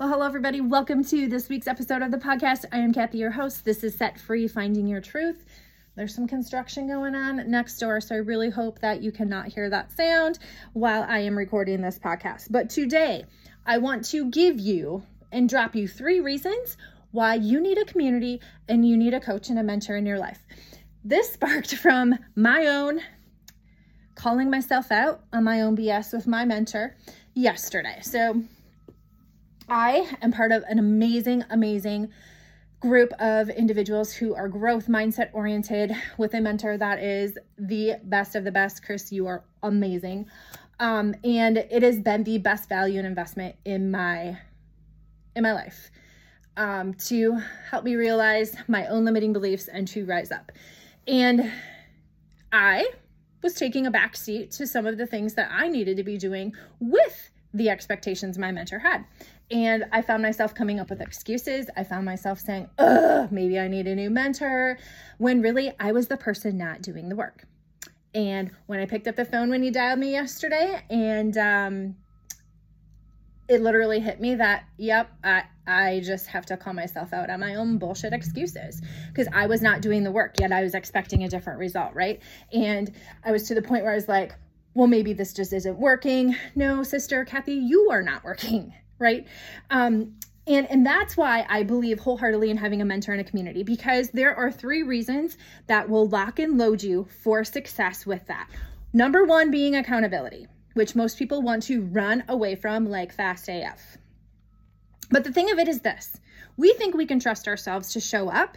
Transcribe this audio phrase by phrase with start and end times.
[0.00, 0.62] Well, hello, everybody.
[0.62, 2.64] Welcome to this week's episode of the podcast.
[2.72, 3.66] I am Cathy, your host.
[3.66, 5.44] This is Set Free Finding Your Truth.
[5.94, 9.68] There's some construction going on next door, so I really hope that you cannot hear
[9.68, 10.38] that sound
[10.72, 12.46] while I am recording this podcast.
[12.50, 13.26] But today,
[13.66, 15.02] I want to give you
[15.32, 16.78] and drop you three reasons
[17.10, 18.40] why you need a community
[18.70, 20.38] and you need a coach and a mentor in your life.
[21.04, 23.02] This sparked from my own
[24.14, 26.96] calling myself out on my own BS with my mentor
[27.34, 27.98] yesterday.
[28.00, 28.42] So,
[29.70, 32.10] I am part of an amazing, amazing
[32.80, 38.34] group of individuals who are growth mindset oriented with a mentor that is the best
[38.34, 38.84] of the best.
[38.84, 40.26] Chris, you are amazing.
[40.80, 44.38] Um, and it has been the best value and investment in my
[45.36, 45.92] in my life
[46.56, 50.50] um, to help me realize my own limiting beliefs and to rise up.
[51.06, 51.52] And
[52.50, 52.88] I
[53.40, 56.18] was taking a back seat to some of the things that I needed to be
[56.18, 59.04] doing with the expectations my mentor had.
[59.50, 61.68] And I found myself coming up with excuses.
[61.76, 64.78] I found myself saying, ugh, maybe I need a new mentor,
[65.18, 67.46] when really I was the person not doing the work.
[68.14, 71.96] And when I picked up the phone when he dialed me yesterday, and um,
[73.48, 77.40] it literally hit me that, yep, I, I just have to call myself out on
[77.40, 81.24] my own bullshit excuses because I was not doing the work, yet I was expecting
[81.24, 82.20] a different result, right?
[82.52, 82.92] And
[83.24, 84.34] I was to the point where I was like,
[84.74, 86.36] well, maybe this just isn't working.
[86.54, 89.26] No, sister Cathy, you are not working right?
[89.70, 90.14] Um,
[90.46, 94.10] and, and that's why I believe wholeheartedly in having a mentor in a community because
[94.10, 98.48] there are three reasons that will lock and load you for success with that.
[98.92, 103.98] Number one being accountability, which most people want to run away from like fast AF.
[105.10, 106.18] But the thing of it is this
[106.56, 108.56] we think we can trust ourselves to show up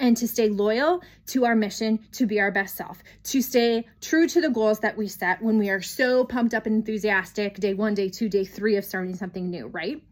[0.00, 4.26] and to stay loyal to our mission to be our best self, to stay true
[4.28, 7.74] to the goals that we set when we are so pumped up and enthusiastic day
[7.74, 10.02] one, day two, day three of starting something new, right?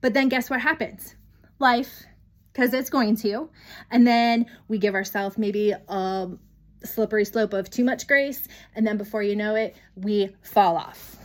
[0.00, 1.14] But then guess what happens?
[1.58, 2.04] Life,
[2.52, 3.50] because it's going to.
[3.90, 6.28] And then we give ourselves maybe a
[6.84, 8.46] slippery slope of too much grace.
[8.74, 11.16] And then before you know it, we fall off.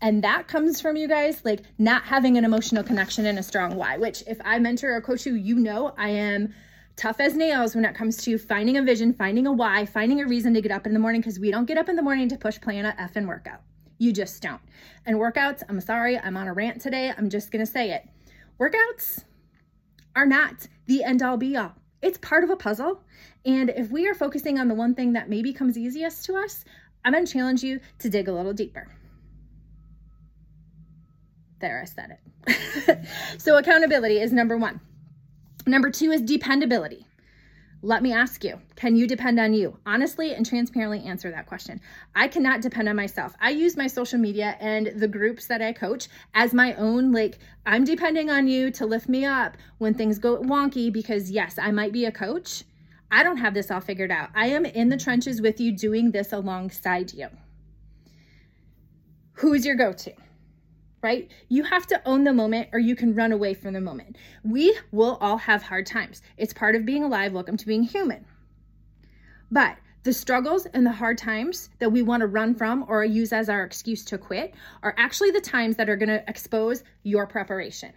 [0.00, 3.74] And that comes from you guys, like not having an emotional connection and a strong
[3.74, 6.54] why, which if I mentor or coach you, you know I am
[6.98, 10.26] tough as nails when it comes to finding a vision, finding a why, finding a
[10.26, 12.28] reason to get up in the morning because we don't get up in the morning
[12.28, 13.62] to push plan a effing workout.
[13.98, 14.60] You just don't.
[15.06, 17.12] And workouts, I'm sorry, I'm on a rant today.
[17.16, 18.02] I'm just going to say it.
[18.60, 19.24] Workouts
[20.16, 21.72] are not the end all be all.
[22.02, 23.00] It's part of a puzzle.
[23.44, 26.64] And if we are focusing on the one thing that maybe comes easiest to us,
[27.04, 28.88] I'm going to challenge you to dig a little deeper.
[31.60, 33.06] There, I said it.
[33.38, 34.80] so, accountability is number one.
[35.68, 37.06] Number two is dependability.
[37.82, 39.78] Let me ask you, can you depend on you?
[39.84, 41.80] Honestly and transparently answer that question.
[42.16, 43.34] I cannot depend on myself.
[43.38, 47.38] I use my social media and the groups that I coach as my own, like,
[47.66, 51.70] I'm depending on you to lift me up when things go wonky because, yes, I
[51.70, 52.64] might be a coach.
[53.12, 54.30] I don't have this all figured out.
[54.34, 57.28] I am in the trenches with you doing this alongside you.
[59.34, 60.12] Who's your go to?
[61.02, 61.30] Right?
[61.48, 64.16] You have to own the moment or you can run away from the moment.
[64.44, 66.22] We will all have hard times.
[66.36, 67.32] It's part of being alive.
[67.32, 68.24] Welcome to being human.
[69.50, 73.32] But the struggles and the hard times that we want to run from or use
[73.32, 77.26] as our excuse to quit are actually the times that are going to expose your
[77.26, 77.92] preparation.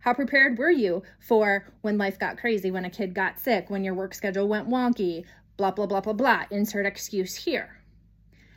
[0.00, 3.84] How prepared were you for when life got crazy, when a kid got sick, when
[3.84, 5.24] your work schedule went wonky,
[5.56, 6.44] blah, blah, blah, blah, blah.
[6.50, 7.82] Insert excuse here.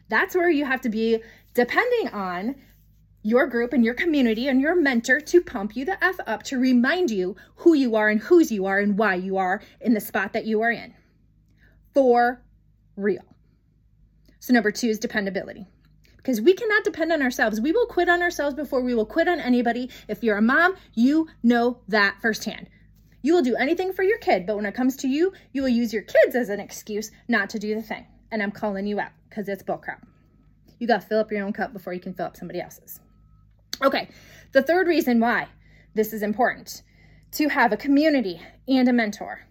[0.08, 1.22] That's where you have to be
[1.54, 2.56] depending on
[3.24, 6.58] your group and your community and your mentor to pump you the F up to
[6.58, 10.00] remind you who you are and whose you are and why you are in the
[10.00, 10.94] spot that you are in.
[11.94, 12.44] For
[12.96, 13.24] real.
[14.40, 15.68] So, number two is dependability.
[16.18, 17.60] Because we cannot depend on ourselves.
[17.60, 19.90] We will quit on ourselves before we will quit on anybody.
[20.08, 22.70] If you're a mom, you know that firsthand.
[23.24, 25.70] You will do anything for your kid, but when it comes to you, you will
[25.70, 28.06] use your kids as an excuse not to do the thing.
[28.32, 30.02] And I'm calling you out because it's bullcrap.
[30.80, 33.00] You got to fill up your own cup before you can fill up somebody else's.
[33.84, 34.10] Okay,
[34.52, 35.48] the third reason why
[35.96, 36.84] this is important
[37.32, 39.48] to have a community and a mentor.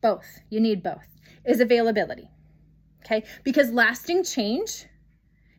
[0.00, 1.06] Both, you need both,
[1.44, 2.30] is availability.
[3.04, 4.86] Okay, because lasting change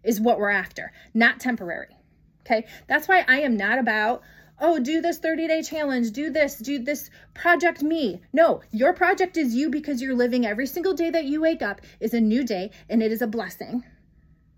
[0.04, 1.96] is what we're after, not temporary.
[2.42, 4.24] Okay, that's why I am not about,
[4.60, 8.24] oh, do this 30 day challenge, do this, do this project me.
[8.34, 11.82] No, your project is you because you're living every single day that you wake up
[12.00, 13.84] is a new day and it is a blessing,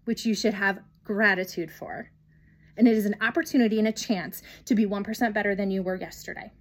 [0.05, 2.09] which you should have gratitude for
[2.77, 5.95] and it is an opportunity and a chance to be 1% better than you were
[5.95, 6.51] yesterday.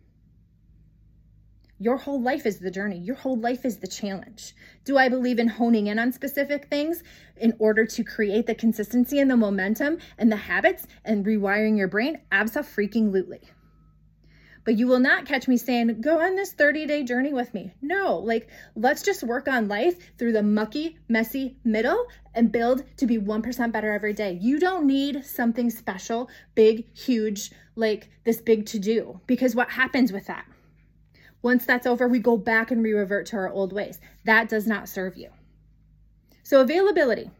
[1.78, 2.98] Your whole life is the journey.
[2.98, 4.54] Your whole life is the challenge.
[4.84, 7.02] Do I believe in honing in on specific things
[7.36, 11.88] in order to create the consistency and the momentum and the habits and rewiring your
[11.88, 12.20] brain?
[12.30, 13.40] Absolutely.
[14.64, 17.72] But you will not catch me saying, go on this 30 day journey with me.
[17.82, 23.06] No, like, let's just work on life through the mucky, messy middle and build to
[23.06, 24.38] be 1% better every day.
[24.40, 29.20] You don't need something special, big, huge, like this big to do.
[29.26, 30.46] Because what happens with that?
[31.42, 33.98] Once that's over, we go back and we revert to our old ways.
[34.24, 35.30] That does not serve you.
[36.44, 37.30] So, availability.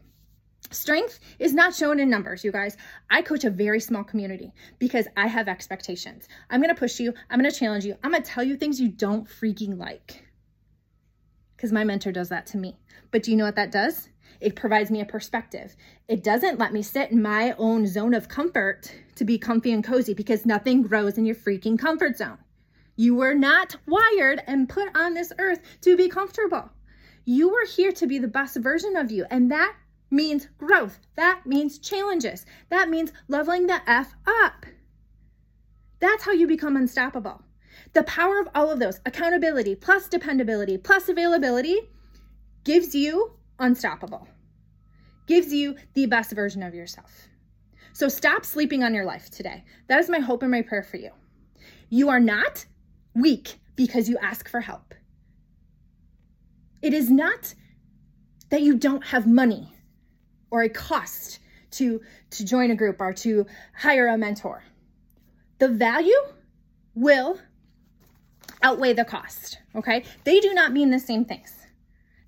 [0.71, 2.77] Strength is not shown in numbers, you guys.
[3.09, 6.27] I coach a very small community because I have expectations.
[6.49, 8.55] I'm going to push you, I'm going to challenge you, I'm going to tell you
[8.55, 10.23] things you don't freaking like.
[11.55, 12.77] Because my mentor does that to me.
[13.11, 14.09] But do you know what that does?
[14.41, 15.75] It provides me a perspective.
[16.07, 19.83] It doesn't let me sit in my own zone of comfort to be comfy and
[19.83, 22.39] cozy because nothing grows in your freaking comfort zone.
[22.95, 26.69] You were not wired and put on this earth to be comfortable.
[27.25, 29.73] You were here to be the best version of you, and that
[30.13, 30.99] means growth.
[31.15, 32.45] That means challenges.
[32.69, 34.65] That means leveling the F up.
[35.99, 37.41] That's how you become unstoppable.
[37.93, 41.89] The power of all of those accountability plus dependability plus availability
[42.63, 44.27] gives you unstoppable,
[45.27, 47.27] gives you the best version of yourself.
[47.93, 49.63] So stop sleeping on your life today.
[49.87, 51.11] That is my hope and my prayer for you.
[51.89, 52.65] You are not
[53.15, 54.93] weak because you ask for help.
[56.81, 57.53] It is not
[58.49, 59.72] that you don't have money
[60.53, 61.39] or a cost
[61.71, 63.45] to to join a group or to
[63.75, 64.63] hire a mentor.
[65.57, 66.21] The value
[66.93, 67.39] will
[68.61, 70.03] outweigh the cost, okay?
[70.23, 71.51] They do not mean the same things.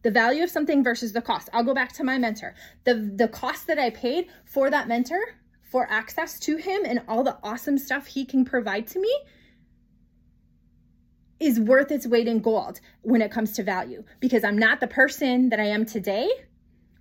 [0.02, 1.50] The value of something versus the cost.
[1.54, 2.56] I'll go back to my mentor.
[2.84, 5.22] The the cost that I paid for that mentor
[5.62, 9.14] for access to him and all the awesome stuff he can provide to me
[11.40, 14.88] is worth its weight in gold when it comes to value because I'm not the
[14.88, 16.30] person that I am today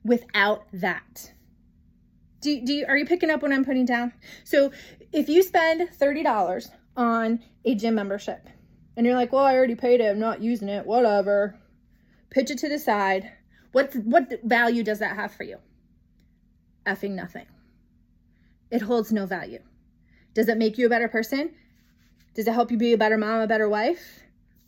[0.05, 1.33] without that.
[2.41, 4.13] Do, do you, are you picking up what I'm putting down?
[4.45, 4.71] So
[5.13, 8.49] if you spend $30 on a gym membership
[8.97, 11.59] and you're like, well, I already paid it, I'm not using it, whatever.
[12.31, 13.33] Pitch it to the side.
[13.73, 15.59] What, what value does that have for you?
[16.87, 17.47] Effing nothing.
[18.71, 19.61] It holds no value.
[20.35, 21.55] Does it make you a better person?
[22.35, 24.21] Does it help you be a better mom, a better wife?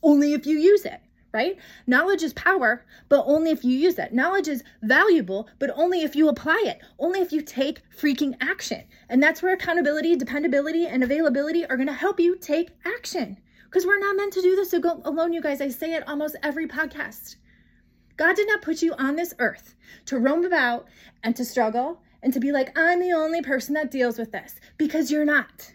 [0.03, 1.01] Only if you use it
[1.37, 1.59] right?
[1.87, 4.15] Knowledge is power, but only if you use it.
[4.15, 8.85] Knowledge is valuable, but only if you apply it, only if you take freaking action.
[9.11, 13.37] And that's where accountability, dependability, and availability are to help you take action.
[13.67, 15.61] Because we're not meant to do this alone, you guys.
[15.61, 17.37] I say it almost every podcast.
[18.17, 19.75] God did not put you on this earth
[20.07, 20.87] to roam about
[21.23, 24.55] and to struggle and to be like, I'm the only person that deals with this,
[24.79, 25.75] because you're not.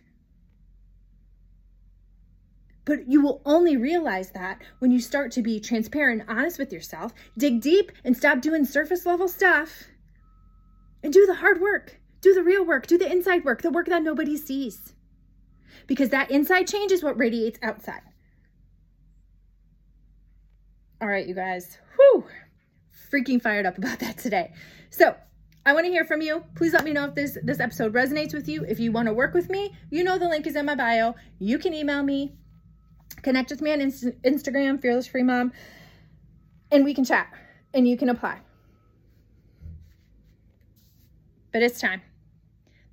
[2.85, 6.73] But you will only realize that when you start to be transparent and honest with
[6.73, 9.83] yourself, dig deep and stop doing surface level stuff
[11.03, 11.99] and do the hard work.
[12.21, 14.93] Do the real work, do the inside work, the work that nobody sees.
[15.87, 18.01] Because that inside change is what radiates outside.
[21.01, 21.79] All right, you guys.
[21.95, 22.25] Whew.
[23.11, 24.53] Freaking fired up about that today.
[24.91, 25.15] So,
[25.65, 26.43] I want to hear from you.
[26.55, 28.65] Please let me know if this this episode resonates with you.
[28.67, 31.13] If you want to work with me, you know the link is in my bio.
[31.37, 32.33] You can email me
[33.21, 35.51] Connect with me on Inst- Instagram, Fearless Free Mom,
[36.71, 37.27] and we can chat
[37.73, 38.39] and you can apply.
[41.51, 42.01] But it's time.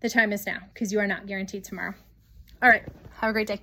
[0.00, 1.94] The time is now because you are not guaranteed tomorrow.
[2.62, 2.84] All right.
[3.20, 3.60] Have a great day.